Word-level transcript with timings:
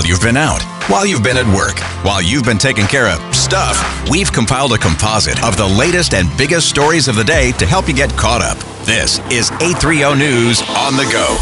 While 0.00 0.08
you've 0.08 0.22
been 0.22 0.36
out, 0.38 0.62
while 0.88 1.04
you've 1.04 1.22
been 1.22 1.36
at 1.36 1.46
work, 1.54 1.78
while 2.06 2.22
you've 2.22 2.46
been 2.46 2.56
taking 2.56 2.86
care 2.86 3.06
of 3.06 3.36
stuff, 3.36 3.76
we've 4.08 4.32
compiled 4.32 4.72
a 4.72 4.78
composite 4.78 5.44
of 5.44 5.58
the 5.58 5.66
latest 5.66 6.14
and 6.14 6.26
biggest 6.38 6.70
stories 6.70 7.06
of 7.06 7.16
the 7.16 7.22
day 7.22 7.52
to 7.52 7.66
help 7.66 7.86
you 7.86 7.92
get 7.92 8.08
caught 8.16 8.40
up. 8.40 8.56
This 8.86 9.18
is 9.30 9.50
830 9.60 10.18
News 10.18 10.62
on 10.70 10.96
the 10.96 11.06
go. 11.12 11.36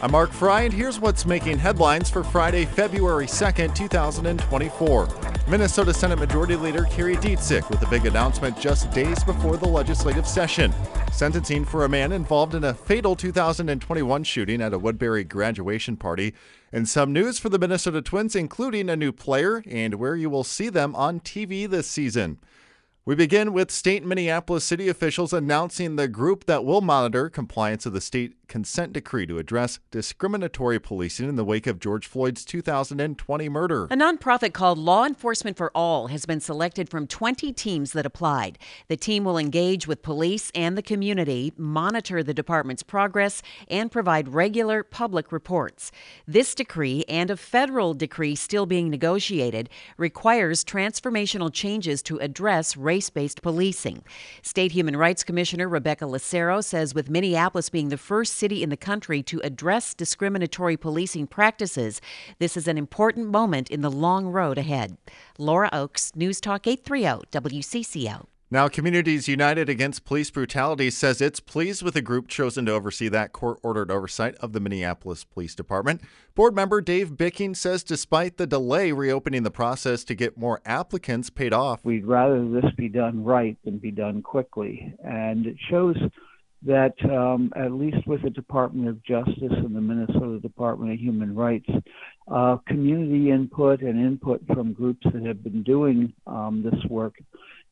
I'm 0.00 0.12
Mark 0.12 0.32
Freie, 0.32 0.64
and 0.64 0.72
here's 0.72 0.98
what's 0.98 1.26
making 1.26 1.58
headlines 1.58 2.08
for 2.08 2.24
Friday, 2.24 2.64
February 2.64 3.26
2nd, 3.26 3.74
2024. 3.74 5.29
Minnesota 5.50 5.92
Senate 5.92 6.20
Majority 6.20 6.54
Leader 6.54 6.84
Kari 6.84 7.16
Dziedzic 7.16 7.68
with 7.70 7.82
a 7.82 7.90
big 7.90 8.06
announcement 8.06 8.56
just 8.56 8.88
days 8.92 9.24
before 9.24 9.56
the 9.56 9.66
legislative 9.66 10.24
session. 10.24 10.72
Sentencing 11.10 11.64
for 11.64 11.84
a 11.84 11.88
man 11.88 12.12
involved 12.12 12.54
in 12.54 12.62
a 12.62 12.72
fatal 12.72 13.16
2021 13.16 14.22
shooting 14.22 14.62
at 14.62 14.72
a 14.72 14.78
Woodbury 14.78 15.24
graduation 15.24 15.96
party. 15.96 16.34
And 16.72 16.88
some 16.88 17.12
news 17.12 17.40
for 17.40 17.48
the 17.48 17.58
Minnesota 17.58 18.00
Twins, 18.00 18.36
including 18.36 18.88
a 18.88 18.94
new 18.94 19.10
player 19.10 19.64
and 19.66 19.96
where 19.96 20.14
you 20.14 20.30
will 20.30 20.44
see 20.44 20.68
them 20.68 20.94
on 20.94 21.18
TV 21.18 21.68
this 21.68 21.88
season. 21.88 22.38
We 23.06 23.14
begin 23.14 23.54
with 23.54 23.70
state 23.70 24.04
Minneapolis 24.04 24.62
city 24.62 24.86
officials 24.86 25.32
announcing 25.32 25.96
the 25.96 26.06
group 26.06 26.44
that 26.44 26.66
will 26.66 26.82
monitor 26.82 27.30
compliance 27.30 27.86
of 27.86 27.94
the 27.94 28.00
state 28.00 28.34
consent 28.46 28.92
decree 28.92 29.24
to 29.26 29.38
address 29.38 29.78
discriminatory 29.90 30.78
policing 30.78 31.26
in 31.26 31.36
the 31.36 31.44
wake 31.44 31.66
of 31.66 31.78
George 31.78 32.06
Floyd's 32.06 32.44
2020 32.44 33.48
murder. 33.48 33.84
A 33.84 33.96
nonprofit 33.96 34.52
called 34.52 34.76
Law 34.76 35.06
Enforcement 35.06 35.56
for 35.56 35.70
All 35.74 36.08
has 36.08 36.26
been 36.26 36.40
selected 36.40 36.90
from 36.90 37.06
20 37.06 37.52
teams 37.54 37.92
that 37.92 38.04
applied. 38.04 38.58
The 38.88 38.98
team 38.98 39.24
will 39.24 39.38
engage 39.38 39.86
with 39.86 40.02
police 40.02 40.52
and 40.54 40.76
the 40.76 40.82
community, 40.82 41.54
monitor 41.56 42.22
the 42.22 42.34
department's 42.34 42.82
progress, 42.82 43.40
and 43.68 43.90
provide 43.90 44.34
regular 44.34 44.82
public 44.82 45.32
reports. 45.32 45.90
This 46.26 46.54
decree 46.54 47.04
and 47.08 47.30
a 47.30 47.36
federal 47.36 47.94
decree 47.94 48.34
still 48.34 48.66
being 48.66 48.90
negotiated 48.90 49.70
requires 49.96 50.64
transformational 50.64 51.50
changes 51.50 52.02
to 52.02 52.18
address 52.18 52.76
race 52.90 53.08
based 53.08 53.40
policing. 53.40 54.02
State 54.42 54.72
Human 54.72 54.96
Rights 54.96 55.22
Commissioner 55.22 55.68
Rebecca 55.68 56.06
Lucero 56.06 56.60
says 56.60 56.92
with 56.92 57.08
Minneapolis 57.08 57.70
being 57.70 57.88
the 57.88 57.96
first 57.96 58.34
city 58.34 58.64
in 58.64 58.70
the 58.70 58.76
country 58.90 59.22
to 59.22 59.40
address 59.44 59.94
discriminatory 59.94 60.76
policing 60.76 61.28
practices, 61.28 62.00
this 62.40 62.56
is 62.56 62.66
an 62.66 62.76
important 62.76 63.28
moment 63.28 63.70
in 63.70 63.80
the 63.82 63.92
long 64.06 64.26
road 64.26 64.58
ahead. 64.58 64.96
Laura 65.38 65.70
Oakes, 65.72 66.10
News 66.16 66.40
Talk 66.40 66.66
830 66.66 67.28
WCCO. 67.30 68.26
Now, 68.52 68.66
Communities 68.66 69.28
United 69.28 69.68
Against 69.68 70.04
Police 70.04 70.28
Brutality 70.28 70.90
says 70.90 71.20
it's 71.20 71.38
pleased 71.38 71.84
with 71.84 71.94
the 71.94 72.02
group 72.02 72.26
chosen 72.26 72.66
to 72.66 72.72
oversee 72.72 73.06
that 73.06 73.32
court 73.32 73.60
ordered 73.62 73.92
oversight 73.92 74.34
of 74.40 74.52
the 74.52 74.58
Minneapolis 74.58 75.22
Police 75.22 75.54
Department. 75.54 76.00
Board 76.34 76.56
member 76.56 76.80
Dave 76.80 77.16
Bicking 77.16 77.54
says 77.54 77.84
despite 77.84 78.38
the 78.38 78.48
delay 78.48 78.90
reopening 78.90 79.44
the 79.44 79.52
process 79.52 80.02
to 80.02 80.16
get 80.16 80.36
more 80.36 80.60
applicants 80.66 81.30
paid 81.30 81.52
off, 81.52 81.84
we'd 81.84 82.04
rather 82.04 82.44
this 82.48 82.64
be 82.76 82.88
done 82.88 83.22
right 83.22 83.56
than 83.64 83.78
be 83.78 83.92
done 83.92 84.20
quickly. 84.20 84.96
And 85.04 85.46
it 85.46 85.56
shows 85.70 85.96
that 86.66 86.94
um, 87.04 87.52
at 87.54 87.70
least 87.70 88.04
with 88.08 88.22
the 88.22 88.30
Department 88.30 88.88
of 88.88 89.00
Justice 89.04 89.36
and 89.38 89.76
the 89.76 89.80
Minnesota 89.80 90.40
Department 90.40 90.92
of 90.92 90.98
Human 90.98 91.36
Rights, 91.36 91.70
uh, 92.26 92.56
community 92.66 93.30
input 93.30 93.80
and 93.80 94.04
input 94.04 94.44
from 94.48 94.72
groups 94.72 95.06
that 95.12 95.24
have 95.24 95.44
been 95.44 95.62
doing 95.62 96.12
um, 96.26 96.64
this 96.64 96.84
work 96.90 97.14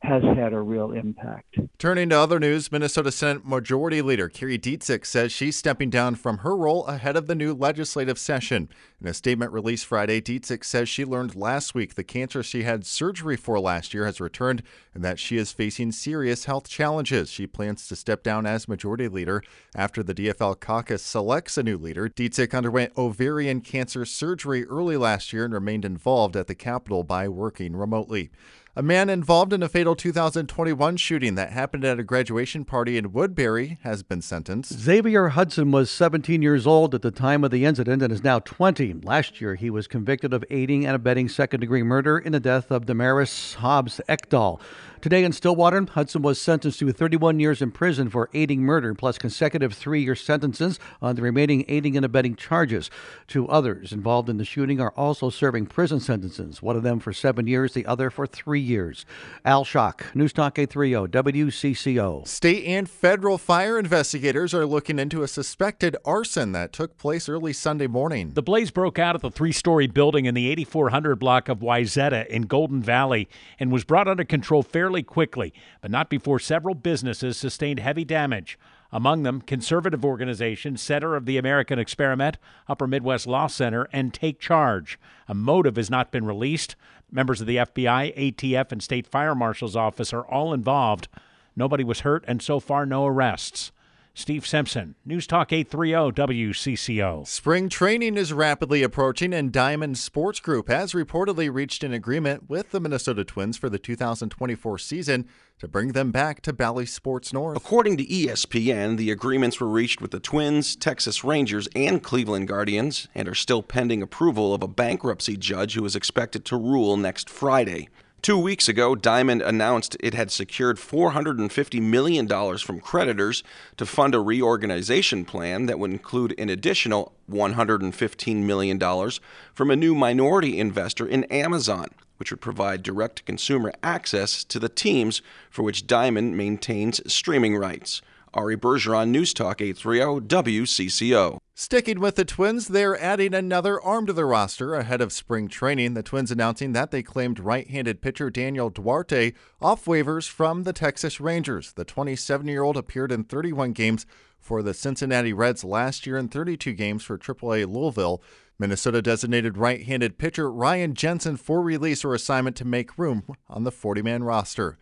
has 0.01 0.23
had 0.23 0.53
a 0.53 0.61
real 0.61 0.91
impact. 0.91 1.57
Turning 1.77 2.09
to 2.09 2.17
other 2.17 2.39
news, 2.39 2.71
Minnesota 2.71 3.11
Senate 3.11 3.45
Majority 3.45 4.01
Leader 4.01 4.29
Kari 4.29 4.57
Dziedzic 4.57 5.05
says 5.05 5.31
she's 5.31 5.57
stepping 5.57 5.89
down 5.89 6.15
from 6.15 6.39
her 6.39 6.55
role 6.55 6.85
ahead 6.85 7.17
of 7.17 7.27
the 7.27 7.35
new 7.35 7.53
legislative 7.53 8.17
session. 8.17 8.69
In 9.01 9.07
a 9.07 9.13
statement 9.13 9.51
released 9.51 9.85
Friday, 9.85 10.21
Dziedzic 10.21 10.63
says 10.63 10.87
she 10.87 11.03
learned 11.03 11.35
last 11.35 11.75
week 11.75 11.95
the 11.95 12.03
cancer 12.05 12.41
she 12.41 12.63
had 12.63 12.85
surgery 12.85 13.35
for 13.35 13.59
last 13.59 13.93
year 13.93 14.05
has 14.05 14.21
returned 14.21 14.63
and 14.93 15.03
that 15.03 15.19
she 15.19 15.35
is 15.35 15.51
facing 15.51 15.91
serious 15.91 16.45
health 16.45 16.69
challenges. 16.69 17.29
She 17.29 17.45
plans 17.45 17.85
to 17.89 17.95
step 17.97 18.23
down 18.23 18.45
as 18.45 18.69
Majority 18.69 19.09
Leader 19.09 19.43
after 19.75 20.01
the 20.01 20.15
DFL 20.15 20.61
caucus 20.61 21.03
selects 21.03 21.57
a 21.57 21.63
new 21.63 21.77
leader. 21.77 22.07
Dziedzic 22.07 22.53
underwent 22.53 22.97
ovarian 22.97 23.59
cancer 23.59 24.05
surgery 24.05 24.65
early 24.65 24.95
last 24.95 25.33
year 25.33 25.43
and 25.43 25.53
remained 25.53 25.83
involved 25.83 26.37
at 26.37 26.47
the 26.47 26.55
Capitol 26.55 27.03
by 27.03 27.27
working 27.27 27.75
remotely. 27.75 28.31
A 28.75 28.83
man 28.83 29.09
involved 29.09 29.51
in 29.51 29.63
a 29.63 29.67
fatal 29.67 29.95
2021 29.95 30.95
shooting 30.97 31.33
that 31.33 31.51
happened 31.51 31.83
at 31.83 31.99
a 31.99 32.03
graduation 32.03 32.63
party 32.65 32.97
in 32.97 33.11
Woodbury 33.11 33.79
has 33.81 34.03
been 34.03 34.21
sentenced. 34.21 34.73
Xavier 34.73 35.29
Hudson 35.29 35.71
was 35.71 35.89
17 35.89 36.43
years 36.43 36.67
old 36.67 36.93
at 36.93 37.01
the 37.01 37.09
time 37.09 37.43
of 37.43 37.49
the 37.49 37.65
incident 37.65 38.03
and 38.03 38.13
is 38.13 38.23
now 38.23 38.37
20. 38.37 38.93
Last 39.01 39.41
year, 39.41 39.55
he 39.55 39.71
was 39.71 39.87
convicted 39.87 40.33
of 40.33 40.45
aiding 40.51 40.85
and 40.85 40.95
abetting 40.95 41.29
second 41.29 41.61
degree 41.61 41.81
murder 41.81 42.19
in 42.19 42.31
the 42.31 42.39
death 42.39 42.69
of 42.69 42.85
Damaris 42.85 43.55
Hobbs 43.55 43.99
Ekdahl. 44.07 44.61
Today 45.01 45.23
in 45.23 45.31
Stillwater, 45.31 45.85
Hudson 45.85 46.23
was 46.23 46.41
sentenced 46.41 46.79
to 46.79 46.91
31 46.91 47.39
years 47.39 47.61
in 47.61 47.71
prison 47.71 48.09
for 48.09 48.29
aiding 48.33 48.63
murder, 48.63 48.93
plus 48.93 49.17
consecutive 49.17 49.73
three 49.73 50.03
year 50.03 50.15
sentences 50.15 50.77
on 51.01 51.15
the 51.15 51.21
remaining 51.21 51.63
aiding 51.69 51.95
and 51.95 52.05
abetting 52.05 52.35
charges. 52.35 52.89
Two 53.25 53.47
others 53.47 53.93
involved 53.93 54.27
in 54.27 54.35
the 54.35 54.43
shooting 54.43 54.81
are 54.81 54.91
also 54.97 55.29
serving 55.29 55.67
prison 55.67 56.01
sentences, 56.01 56.61
one 56.61 56.75
of 56.75 56.83
them 56.83 56.99
for 56.99 57.13
seven 57.13 57.47
years, 57.47 57.73
the 57.73 57.85
other 57.85 58.09
for 58.09 58.27
three 58.27 58.59
years. 58.59 59.05
Al 59.45 59.63
Shock, 59.63 60.03
Newstalk 60.13 60.59
830, 60.59 61.07
WCCO. 61.07 62.27
State 62.27 62.65
and 62.65 62.89
federal 62.89 63.37
fire 63.37 63.79
investigators 63.79 64.53
are 64.53 64.65
looking 64.65 64.99
into 64.99 65.23
a 65.23 65.29
suspected 65.29 65.95
arson 66.03 66.51
that 66.51 66.73
took 66.73 66.97
place 66.97 67.29
early 67.29 67.53
Sunday 67.53 67.87
morning. 67.87 68.31
The 68.33 68.43
blaze 68.43 68.69
broke 68.69 68.99
out 68.99 69.15
at 69.15 69.21
the 69.21 69.31
three 69.31 69.53
story 69.53 69.87
building 69.87 70.25
in 70.25 70.35
the 70.35 70.49
8400 70.49 71.15
block 71.15 71.47
of 71.47 71.59
Wayzata 71.59 72.27
in 72.27 72.41
Golden 72.41 72.81
Valley 72.81 73.29
and 73.61 73.71
was 73.71 73.85
brought 73.85 74.09
under 74.09 74.25
control 74.25 74.61
fairly 74.61 74.88
fairly 74.89 75.03
quickly, 75.03 75.53
but 75.81 75.91
not 75.91 76.09
before 76.09 76.39
several 76.39 76.73
businesses 76.73 77.37
sustained 77.37 77.79
heavy 77.79 78.03
damage. 78.03 78.57
Among 78.91 79.21
them, 79.21 79.39
conservative 79.39 80.03
organizations 80.03 80.81
Center 80.81 81.15
of 81.15 81.27
the 81.27 81.37
American 81.37 81.77
Experiment, 81.77 82.39
Upper 82.67 82.87
Midwest 82.87 83.27
Law 83.27 83.45
Center, 83.45 83.87
and 83.93 84.11
Take 84.11 84.39
Charge. 84.39 84.97
A 85.27 85.35
motive 85.35 85.75
has 85.75 85.91
not 85.91 86.11
been 86.11 86.25
released. 86.25 86.75
Members 87.11 87.39
of 87.39 87.45
the 87.45 87.57
FBI, 87.57 88.17
ATF, 88.17 88.71
and 88.71 88.81
State 88.81 89.05
Fire 89.05 89.35
Marshal's 89.35 89.75
Office 89.75 90.11
are 90.11 90.25
all 90.25 90.55
involved. 90.55 91.07
Nobody 91.55 91.83
was 91.83 91.99
hurt, 91.99 92.25
and 92.27 92.41
so 92.41 92.59
far, 92.59 92.87
no 92.87 93.05
arrests. 93.05 93.71
Steve 94.13 94.45
Simpson, 94.45 94.95
News 95.05 95.25
Talk 95.25 95.53
830 95.53 96.21
WCCO. 96.21 97.25
Spring 97.25 97.69
training 97.69 98.17
is 98.17 98.33
rapidly 98.33 98.83
approaching, 98.83 99.33
and 99.33 99.51
Diamond 99.51 99.97
Sports 99.97 100.39
Group 100.39 100.67
has 100.67 100.93
reportedly 100.93 101.51
reached 101.51 101.83
an 101.83 101.93
agreement 101.93 102.49
with 102.49 102.71
the 102.71 102.79
Minnesota 102.79 103.23
Twins 103.23 103.57
for 103.57 103.69
the 103.69 103.79
2024 103.79 104.77
season 104.77 105.27
to 105.59 105.67
bring 105.67 105.93
them 105.93 106.11
back 106.11 106.41
to 106.41 106.53
Bally 106.53 106.85
Sports 106.85 107.31
North. 107.31 107.55
According 107.55 107.97
to 107.97 108.05
ESPN, 108.05 108.97
the 108.97 109.11
agreements 109.11 109.59
were 109.59 109.67
reached 109.67 110.01
with 110.01 110.11
the 110.11 110.19
Twins, 110.19 110.75
Texas 110.75 111.23
Rangers, 111.23 111.67
and 111.75 112.03
Cleveland 112.03 112.47
Guardians 112.47 113.07
and 113.15 113.27
are 113.27 113.35
still 113.35 113.63
pending 113.63 114.01
approval 114.01 114.53
of 114.53 114.63
a 114.63 114.67
bankruptcy 114.67 115.37
judge 115.37 115.75
who 115.75 115.85
is 115.85 115.95
expected 115.95 116.45
to 116.45 116.57
rule 116.57 116.97
next 116.97 117.29
Friday. 117.29 117.89
Two 118.21 118.37
weeks 118.37 118.67
ago, 118.67 118.95
Diamond 118.95 119.41
announced 119.41 119.95
it 120.01 120.13
had 120.13 120.29
secured 120.29 120.75
$450 120.75 121.81
million 121.81 122.27
from 122.57 122.81
creditors 122.81 123.43
to 123.77 123.85
fund 123.85 124.13
a 124.13 124.19
reorganization 124.19 125.23
plan 125.23 125.67
that 125.67 125.79
would 125.79 125.91
include 125.91 126.35
an 126.37 126.49
additional 126.49 127.13
$115 127.31 128.35
million 128.43 129.11
from 129.53 129.71
a 129.71 129.75
new 129.75 129.95
minority 129.95 130.59
investor 130.59 131.07
in 131.07 131.23
Amazon, 131.25 131.87
which 132.17 132.29
would 132.29 132.41
provide 132.41 132.83
direct 132.83 133.23
consumer 133.25 133.71
access 133.81 134.43
to 134.43 134.59
the 134.59 134.69
teams 134.69 135.21
for 135.49 135.63
which 135.63 135.87
Diamond 135.87 136.35
maintains 136.35 137.01
streaming 137.11 137.55
rights. 137.55 138.01
Ari 138.33 138.57
Bergeron, 138.57 139.09
News 139.09 139.33
Talk 139.33 139.61
830 139.61 140.27
WCCO. 140.27 141.39
Sticking 141.55 141.99
with 141.99 142.15
the 142.15 142.23
Twins, 142.23 142.69
they're 142.69 142.97
adding 143.01 143.33
another 143.33 143.81
arm 143.81 144.05
to 144.05 144.13
the 144.13 144.25
roster 144.25 144.75
ahead 144.75 145.01
of 145.01 145.11
spring 145.11 145.47
training. 145.47 145.93
The 145.93 146.03
Twins 146.03 146.31
announcing 146.31 146.71
that 146.73 146.91
they 146.91 147.03
claimed 147.03 147.39
right 147.39 147.67
handed 147.67 148.01
pitcher 148.01 148.29
Daniel 148.29 148.69
Duarte 148.69 149.33
off 149.61 149.85
waivers 149.85 150.29
from 150.29 150.63
the 150.63 150.73
Texas 150.73 151.19
Rangers. 151.19 151.73
The 151.73 151.83
27 151.83 152.47
year 152.47 152.63
old 152.63 152.77
appeared 152.77 153.11
in 153.11 153.25
31 153.25 153.73
games 153.73 154.05
for 154.39 154.61
the 154.61 154.73
Cincinnati 154.73 155.33
Reds 155.33 155.63
last 155.63 156.07
year 156.07 156.17
and 156.17 156.31
32 156.31 156.73
games 156.73 157.03
for 157.03 157.17
AAA 157.17 157.67
Louisville. 157.69 158.21
Minnesota 158.57 159.01
designated 159.01 159.57
right 159.57 159.83
handed 159.83 160.17
pitcher 160.17 160.51
Ryan 160.51 160.93
Jensen 160.93 161.37
for 161.37 161.61
release 161.61 162.05
or 162.05 162.13
assignment 162.13 162.55
to 162.57 162.65
make 162.65 162.97
room 162.97 163.23
on 163.49 163.63
the 163.63 163.71
40 163.71 164.01
man 164.01 164.23
roster. 164.23 164.77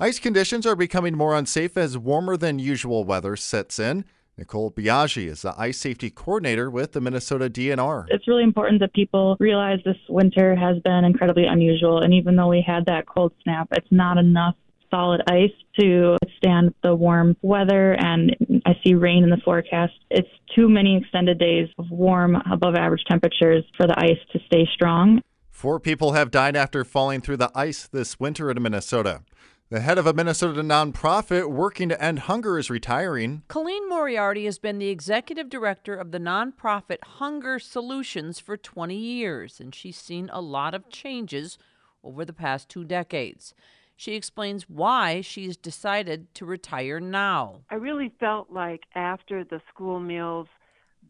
Ice 0.00 0.20
conditions 0.20 0.64
are 0.64 0.76
becoming 0.76 1.16
more 1.16 1.34
unsafe 1.34 1.76
as 1.76 1.98
warmer 1.98 2.36
than 2.36 2.60
usual 2.60 3.02
weather 3.02 3.34
sets 3.34 3.80
in. 3.80 4.04
Nicole 4.36 4.70
Biaggi 4.70 5.26
is 5.26 5.42
the 5.42 5.52
ice 5.58 5.76
safety 5.76 6.08
coordinator 6.08 6.70
with 6.70 6.92
the 6.92 7.00
Minnesota 7.00 7.50
DNR. 7.50 8.06
It's 8.06 8.28
really 8.28 8.44
important 8.44 8.78
that 8.78 8.92
people 8.92 9.36
realize 9.40 9.80
this 9.84 9.96
winter 10.08 10.54
has 10.54 10.78
been 10.84 11.04
incredibly 11.04 11.46
unusual. 11.46 12.00
And 12.00 12.14
even 12.14 12.36
though 12.36 12.46
we 12.46 12.64
had 12.64 12.86
that 12.86 13.08
cold 13.08 13.32
snap, 13.42 13.66
it's 13.72 13.90
not 13.90 14.18
enough 14.18 14.54
solid 14.88 15.20
ice 15.28 15.50
to 15.80 16.16
withstand 16.22 16.74
the 16.84 16.94
warm 16.94 17.36
weather, 17.42 17.94
and 17.94 18.36
I 18.66 18.74
see 18.84 18.94
rain 18.94 19.24
in 19.24 19.30
the 19.30 19.40
forecast. 19.44 19.94
It's 20.12 20.28
too 20.54 20.68
many 20.68 20.96
extended 20.96 21.40
days 21.40 21.70
of 21.76 21.90
warm, 21.90 22.36
above 22.52 22.76
average 22.76 23.02
temperatures 23.10 23.64
for 23.76 23.88
the 23.88 23.98
ice 23.98 24.20
to 24.32 24.38
stay 24.46 24.64
strong. 24.72 25.22
Four 25.50 25.80
people 25.80 26.12
have 26.12 26.30
died 26.30 26.54
after 26.54 26.84
falling 26.84 27.20
through 27.20 27.38
the 27.38 27.50
ice 27.52 27.88
this 27.88 28.20
winter 28.20 28.48
in 28.48 28.62
Minnesota. 28.62 29.22
The 29.70 29.80
head 29.80 29.98
of 29.98 30.06
a 30.06 30.14
Minnesota 30.14 30.62
nonprofit 30.62 31.50
working 31.50 31.90
to 31.90 32.02
end 32.02 32.20
hunger 32.20 32.58
is 32.58 32.70
retiring. 32.70 33.42
Colleen 33.48 33.86
Moriarty 33.86 34.46
has 34.46 34.58
been 34.58 34.78
the 34.78 34.88
executive 34.88 35.50
director 35.50 35.94
of 35.94 36.10
the 36.10 36.18
nonprofit 36.18 37.04
Hunger 37.04 37.58
Solutions 37.58 38.38
for 38.38 38.56
20 38.56 38.96
years, 38.96 39.60
and 39.60 39.74
she's 39.74 39.98
seen 39.98 40.30
a 40.32 40.40
lot 40.40 40.74
of 40.74 40.88
changes 40.88 41.58
over 42.02 42.24
the 42.24 42.32
past 42.32 42.70
two 42.70 42.82
decades. 42.82 43.52
She 43.94 44.14
explains 44.14 44.70
why 44.70 45.20
she's 45.20 45.58
decided 45.58 46.34
to 46.36 46.46
retire 46.46 46.98
now. 46.98 47.60
I 47.68 47.74
really 47.74 48.10
felt 48.18 48.50
like 48.50 48.84
after 48.94 49.44
the 49.44 49.60
school 49.68 50.00
meals 50.00 50.48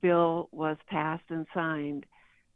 bill 0.02 0.48
was 0.50 0.78
passed 0.88 1.30
and 1.30 1.46
signed, 1.54 2.06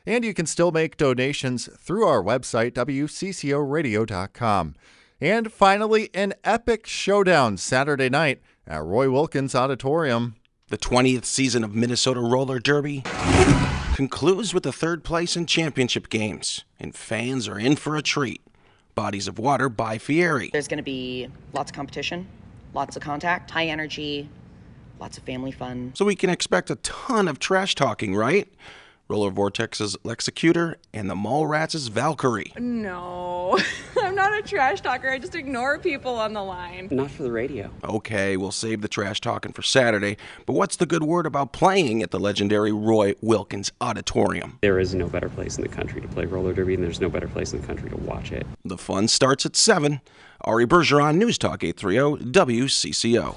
and 0.07 0.25
you 0.25 0.35
can 0.35 0.47
still 0.47 0.71
make 0.71 0.97
donations 0.97 1.69
through 1.81 2.07
our 2.07 2.23
website, 2.23 2.75
WCCORadio.com. 2.75 4.77
And 5.21 5.53
finally, 5.53 6.11
an 6.15 6.35
epic 6.45 6.87
showdown 6.87 7.57
Saturday 7.57 8.09
night 8.09 8.41
at 8.69 8.85
Roy 8.85 9.11
Wilkins 9.11 9.57
Auditorium. 9.57 10.37
The 10.69 10.79
20th 10.79 11.25
season 11.25 11.65
of 11.65 11.75
Minnesota 11.75 12.21
Roller 12.21 12.61
Derby 12.61 13.03
concludes 13.99 14.55
with 14.55 14.63
the 14.63 14.71
third 14.71 15.03
place 15.03 15.37
in 15.37 15.45
championship 15.45 16.09
games, 16.09 16.63
and 16.79 16.95
fans 16.95 17.49
are 17.49 17.59
in 17.59 17.75
for 17.75 17.97
a 17.97 18.01
treat. 18.01 18.41
Bodies 18.95 19.27
of 19.27 19.41
Water 19.41 19.69
by 19.69 19.99
Fieri. 19.99 20.51
There's 20.53 20.69
going 20.69 20.77
to 20.77 20.85
be 20.85 21.27
lots 21.53 21.73
of 21.73 21.75
competition, 21.75 22.29
lots 22.75 22.95
of 22.95 23.03
contact, 23.03 23.51
high 23.51 23.67
energy, 23.67 24.29
lots 25.01 25.19
of 25.19 25.25
family 25.25 25.51
fun. 25.51 25.91
So 25.97 26.05
we 26.05 26.15
can 26.15 26.31
expect 26.31 26.71
a 26.71 26.77
ton 26.77 27.27
of 27.27 27.41
trash 27.41 27.75
talking, 27.75 28.15
right? 28.15 28.49
Roller 29.09 29.33
Vortex's 29.33 29.97
Lexicutor 30.05 30.77
and 30.95 31.11
the 31.11 31.17
Mallrats' 31.17 31.75
is 31.75 31.89
Valkyrie. 31.89 32.53
No, 32.57 33.59
I'm 33.59 33.65
not 34.39 34.47
a 34.47 34.49
trash 34.49 34.81
talker. 34.81 35.11
I 35.11 35.19
just 35.19 35.35
ignore 35.35 35.79
people 35.79 36.15
on 36.15 36.33
the 36.33 36.43
line. 36.43 36.89
Not 36.91 37.11
for 37.11 37.23
the 37.23 37.33
radio. 37.33 37.71
Okay, 37.85 38.37
we'll 38.37 38.53
save 38.53 38.81
the 38.83 38.89
trash 38.89 39.21
talking 39.21 39.53
for 39.53 39.63
Saturday. 39.63 40.17
But 40.47 40.53
what's 40.55 40.77
the 40.77 40.87
good 40.87 41.03
word 41.03 41.27
about 41.27 41.53
playing 41.53 42.03
at 42.03 42.11
the 42.11 42.21
legendary 42.21 42.73
Roy 42.73 43.15
Wilkins 43.21 43.73
Auditorium? 43.81 44.59
There 44.61 44.79
is 44.79 44.95
no 44.95 45.09
better 45.09 45.29
place 45.29 45.57
in 45.57 45.63
the 45.63 45.69
country 45.69 46.01
to 46.01 46.09
play 46.09 46.25
roller 46.27 46.53
derby, 46.53 46.75
and 46.75 46.83
there's 46.83 47.01
no 47.01 47.09
better 47.09 47.29
place 47.29 47.53
in 47.53 47.61
the 47.61 47.67
country 47.67 47.91
to 47.91 47.97
watch 47.97 48.33
it. 48.33 48.47
The 48.65 48.79
fun 48.79 49.09
starts 49.09 49.45
at 49.47 49.57
7. 49.57 50.01
Ari 50.43 50.67
Bergeron, 50.67 51.17
News 51.17 51.37
Talk 51.37 51.65
830 51.65 52.31
WCCO. 52.31 53.35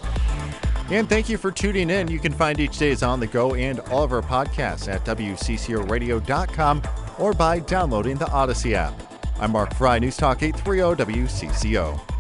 And 0.92 1.10
thank 1.10 1.30
you 1.30 1.38
for 1.38 1.52
tuning 1.52 1.90
in. 1.90 2.10
You 2.10 2.20
can 2.20 2.34
find 2.34 2.60
each 2.60 2.78
day's 2.78 3.02
On 3.02 3.20
the 3.20 3.28
Go 3.28 3.56
and 3.56 3.80
all 3.80 4.04
of 4.04 4.12
our 4.12 4.22
podcasts 4.22 4.94
at 4.94 5.04
WCCORadio.com 5.06 6.84
or 7.18 7.34
by 7.34 7.60
downloading 7.60 8.18
the 8.18 8.30
Odyssey 8.30 8.76
app. 8.76 9.11
I'm 9.42 9.52
Mark 9.52 9.74
Freie, 9.74 10.00
News 10.00 10.18
Talk 10.18 10.44
830 10.44 11.04
WCCO. 11.04 12.11